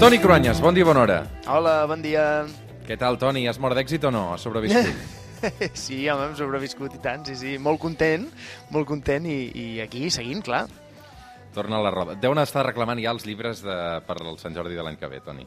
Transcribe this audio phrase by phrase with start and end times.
[0.00, 1.16] Toni Cruanyes, bon dia, bona hora.
[1.44, 2.46] Hola, bon dia.
[2.86, 3.42] Què tal, Toni?
[3.50, 4.30] Has mort d'èxit o no?
[4.34, 4.94] Has sobreviscut?
[5.72, 7.54] Sí, home, hem sobreviscut i tant, sí, sí.
[7.64, 8.26] Molt content,
[8.74, 10.66] molt content i, i aquí seguint, clar.
[11.54, 12.16] Torna a la roda.
[12.20, 15.22] Deuen estar reclamant ja els llibres de, per el Sant Jordi de l'any que ve,
[15.24, 15.46] Toni.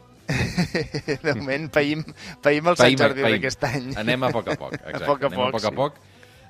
[1.28, 2.02] De moment païm,
[2.42, 3.92] païm el Sant Jordi d'aquest any.
[4.02, 5.04] Anem a poc a poc, exacte.
[5.06, 5.78] A poc a Anem poc, a poc, a sí.
[5.84, 6.02] poc.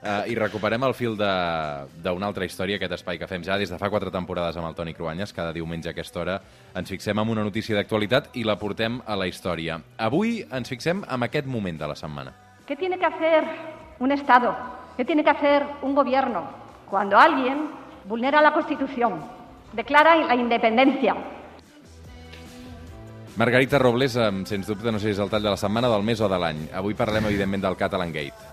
[0.04, 3.70] Uh, I recuperem el fil de- d'una altra història, aquest espai que fem ja des
[3.72, 5.32] de fa quatre temporades amb el Toni Cruanyes.
[5.32, 6.42] Cada diumenge a aquesta hora
[6.76, 9.80] ens fixem en una notícia d'actualitat i la portem a la història.
[9.98, 12.34] Avui ens fixem en aquest moment de la setmana.
[12.68, 13.46] ¿Qué tiene que hacer
[14.00, 14.54] un Estado?
[14.98, 16.50] ¿Qué tiene que hacer un gobierno
[16.90, 17.70] cuando alguien
[18.04, 19.24] vulnera la Constitución,
[19.72, 21.16] declara la independencia?
[23.38, 26.20] Margarita Robles, sens dubte, no sé si és el tall de la setmana, del mes
[26.22, 26.68] o de l'any.
[26.76, 28.52] Avui parlem, evidentment, del Catalan Gate.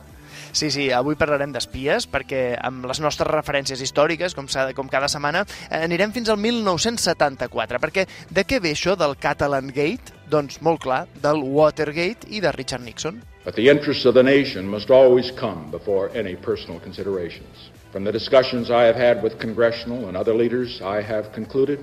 [0.52, 5.45] Sí, sí, avui parlarem d'espies perquè amb les nostres referències històriques, com, com cada setmana,
[5.70, 10.16] anirem fins al 1974, perquè de què ve això del Catalan Gate?
[10.30, 13.23] Doncs molt clar, del Watergate i de Richard Nixon.
[13.45, 17.70] But the interests of the nation must always come before any personal considerations.
[17.92, 21.80] From the discussions I have had with congressional and other leaders, I have concluded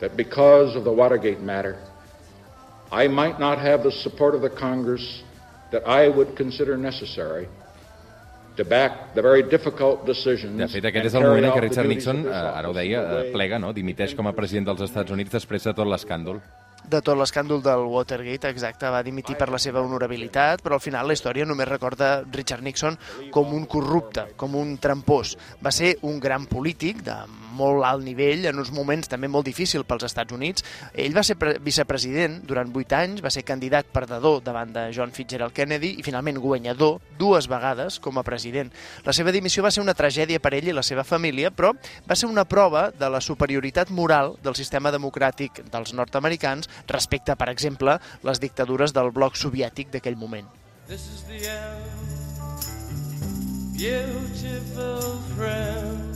[0.00, 1.76] that because of the Watergate matter,
[2.92, 5.22] I might not have the support of the Congress
[5.70, 7.48] that I would consider necessary
[8.56, 11.88] to back the very difficult decisions De fet, aquest és el moment en què Richard
[11.88, 13.04] Nixon, eh, ara ho deia,
[13.34, 13.72] plega, no?
[13.76, 16.42] dimiteix com a president dels Estats Units després de tot l'escàndol.
[16.88, 21.06] De tot l'escàndol del Watergate, exacte, va dimitir per la seva honorabilitat, però al final
[21.06, 22.98] la història només recorda Richard Nixon
[23.34, 25.36] com un corrupte, com un trampós.
[25.62, 27.18] Va ser un gran polític de
[27.60, 30.64] molt alt nivell, en uns moments també molt difícil pels Estats Units.
[30.94, 35.12] Ell va ser pre- vicepresident durant vuit anys, va ser candidat perdedor davant de John
[35.12, 38.70] Fitzgerald Kennedy i finalment guanyador dues vegades com a president.
[39.04, 41.74] La seva dimissió va ser una tragèdia per ell i la seva família, però
[42.06, 47.48] va ser una prova de la superioritat moral del sistema democràtic dels nord-americans respecte, per
[47.52, 50.48] exemple, les dictadures del bloc soviètic d'aquell moment.
[50.88, 52.64] This is the end,
[53.76, 56.10] beautiful friend.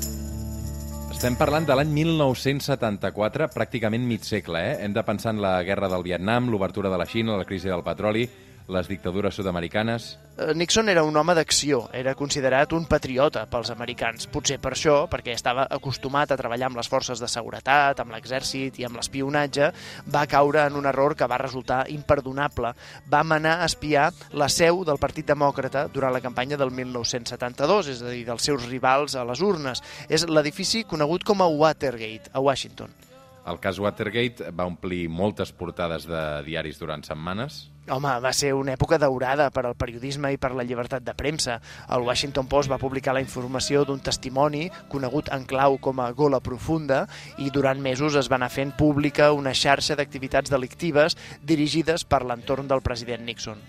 [1.15, 4.61] Estem parlant de l'any 1974, pràcticament mig segle.
[4.61, 4.73] Eh?
[4.85, 7.85] Hem de pensar en la guerra del Vietnam, l'obertura de la Xina, la crisi del
[7.87, 8.27] petroli,
[8.69, 10.19] les dictadures sud-americanes...
[10.39, 14.27] Eh, Nixon era un home d'acció, era considerat un patriota pels americans.
[14.33, 18.81] Potser per això, perquè estava acostumat a treballar amb les forces de seguretat, amb l'exèrcit
[18.81, 19.71] i amb l'espionatge,
[20.11, 22.75] va caure en un error que va resultar imperdonable.
[23.11, 28.03] Va manar a espiar la seu del Partit Demòcrata durant la campanya del 1972, és
[28.03, 29.85] a dir, dels seus rivals a les urnes.
[30.09, 33.14] És l'edifici conegut com a Watergate, a Washington.
[33.45, 37.67] El cas Watergate va omplir moltes portades de diaris durant setmanes.
[37.93, 41.59] Home, va ser una època daurada per al periodisme i per la llibertat de premsa.
[41.93, 46.41] El Washington Post va publicar la informació d'un testimoni conegut en clau com a Gola
[46.41, 47.03] Profunda
[47.37, 52.71] i durant mesos es va anar fent pública una xarxa d'activitats delictives dirigides per l'entorn
[52.71, 53.61] del president Nixon.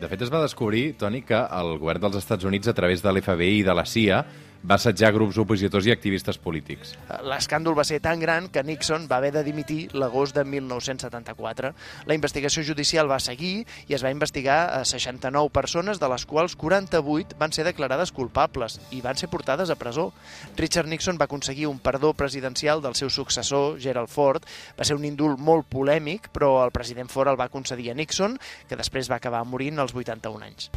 [0.00, 3.12] De fet, es va descobrir, Toni, que el govern dels Estats Units, a través de
[3.12, 4.24] l'FBI i de la CIA,
[4.62, 6.92] va assetjar grups opositors i activistes polítics.
[7.24, 11.72] L'escàndol va ser tan gran que Nixon va haver de dimitir l'agost de 1974.
[12.06, 16.56] La investigació judicial va seguir i es va investigar a 69 persones, de les quals
[16.60, 20.10] 48 van ser declarades culpables i van ser portades a presó.
[20.56, 24.44] Richard Nixon va aconseguir un perdó presidencial del seu successor, Gerald Ford.
[24.78, 28.38] Va ser un indult molt polèmic, però el president Ford el va concedir a Nixon,
[28.68, 30.70] que després va acabar morint als 81 anys.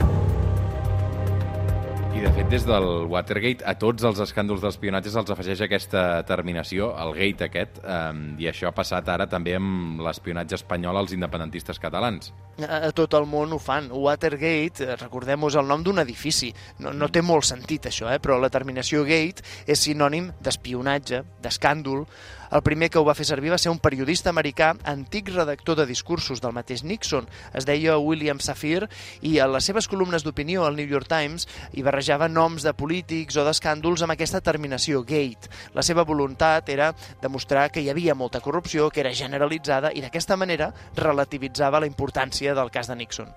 [2.14, 6.92] I, de fet, des del Watergate a tots els escàndols d'espionatge se'ls afegeix aquesta terminació,
[7.02, 11.82] el gate aquest, eh, i això ha passat ara també amb l'espionatge espanyol als independentistes
[11.82, 12.30] catalans.
[12.62, 13.90] A a tot el món ho fan.
[13.90, 16.52] Watergate, eh, recordem-nos el nom d'un edifici.
[16.86, 18.22] No, no té molt sentit això, eh?
[18.22, 22.06] però la terminació gate és sinònim d'espionatge, d'escàndol.
[22.54, 25.88] El primer que ho va fer servir va ser un periodista americà, antic redactor de
[25.90, 27.26] discursos del mateix Nixon.
[27.58, 28.84] Es deia William Safir
[29.26, 33.40] i a les seves columnes d'opinió al New York Times hi barrejava noms de polítics
[33.42, 35.50] o d'escàndols amb aquesta terminació gate.
[35.74, 36.92] La seva voluntat era
[37.24, 42.54] demostrar que hi havia molta corrupció, que era generalitzada i d'aquesta manera relativitzava la importància
[42.54, 43.34] del cas de Nixon.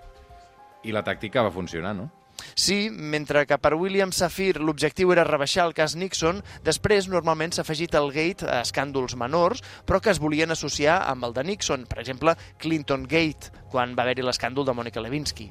[0.84, 2.10] I la tàctica va funcionar, no?
[2.54, 7.64] Sí, mentre que per William Safir l'objectiu era rebaixar el cas Nixon, després normalment s'ha
[7.66, 11.86] afegit al Gate a escàndols menors, però que es volien associar amb el de Nixon,
[11.90, 15.50] per exemple Clinton Gate, quan va haver-hi l'escàndol de Mónica Lewinsky.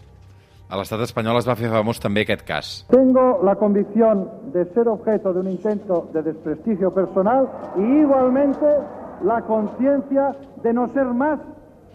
[0.65, 2.69] A l'estat espanyol es va fer famós també aquest cas.
[2.89, 7.45] Tengo la convicción de ser objeto de un intento de desprestigio personal
[7.77, 8.65] y igualmente
[9.23, 11.39] la conciencia de no ser más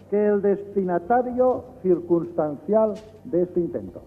[0.09, 2.93] que el destinatario circunstancial
[3.25, 4.03] de este intento.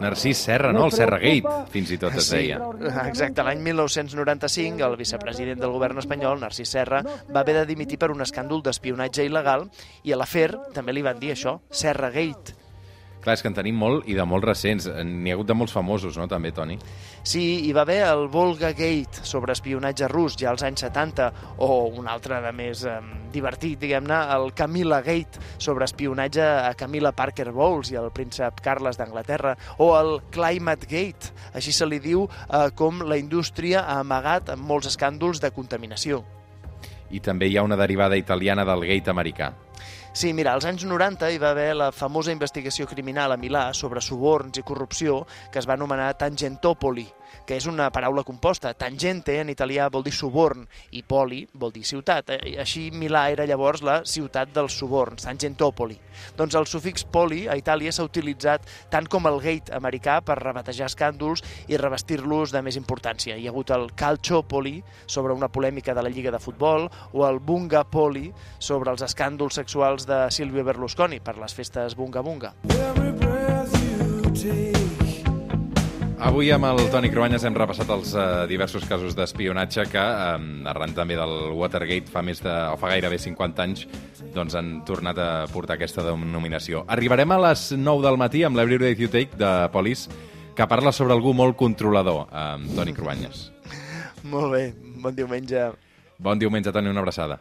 [0.00, 0.86] Narcís Serra, no?
[0.88, 2.60] El Serra Gate, fins i tot es deia.
[3.06, 3.44] exacte.
[3.46, 8.24] L'any 1995, el vicepresident del govern espanyol, Narcís Serra, va haver de dimitir per un
[8.24, 9.68] escàndol d'espionatge il·legal
[10.04, 12.59] i a l'afer també li van dir això, Serra Gate.
[13.20, 14.86] Clar, és que en tenim molt i de molt recents.
[15.04, 16.78] N'hi ha hagut de molts famosos, no?, també, Toni?
[17.20, 21.28] Sí, hi va haver el Volga Gate sobre espionatge rus ja als anys 70,
[21.60, 21.68] o
[22.00, 22.96] un altre de més eh,
[23.32, 28.96] divertit, diguem-ne, el Camila Gate sobre espionatge a Camila Parker Bowles i el príncep Carles
[28.96, 34.54] d'Anglaterra, o el Climate Gate, així se li diu eh, com la indústria ha amagat
[34.56, 36.24] molts escàndols de contaminació.
[37.10, 39.52] I també hi ha una derivada italiana del gate americà.
[40.12, 44.02] Sí, mira, als anys 90 hi va haver la famosa investigació criminal a Milà sobre
[44.02, 45.20] suborns i corrupció
[45.52, 47.06] que es va anomenar Tangentopoli,
[47.46, 48.72] que és una paraula composta.
[48.74, 50.66] Tangente en italià vol dir suborn
[50.96, 52.30] i poli vol dir ciutat.
[52.36, 55.98] Eh, Així Milà era llavors la ciutat dels suborns, Tangentopoli.
[56.36, 60.90] Doncs el sufix poli a Itàlia s'ha utilitzat tant com el gate americà per rebatejar
[60.90, 63.36] escàndols i revestir-los de més importància.
[63.36, 67.40] Hi ha hagut el calciopoli sobre una polèmica de la Lliga de Futbol o el
[67.40, 72.54] bungapoli sobre els escàndols sexuals de Silvio Berlusconi per les festes bunga bunga.
[72.68, 73.29] Every breath you take.
[76.20, 80.92] Avui amb el Toni Cruanyes hem repassat els eh, diversos casos d'espionatge que, eh, arran
[80.92, 83.86] també del Watergate, fa més de, o fa gairebé 50 anys,
[84.34, 86.84] doncs han tornat a portar aquesta denominació.
[86.92, 90.12] Arribarem a les 9 del matí amb l'Every Breath You Take de Police,
[90.56, 93.46] que parla sobre algú molt controlador, eh, Toni Cruanyes.
[94.30, 94.66] Molt bé,
[95.00, 95.70] bon diumenge.
[96.20, 97.40] Bon diumenge, Toni, una abraçada.